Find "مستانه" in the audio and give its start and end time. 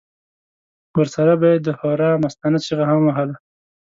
2.23-2.57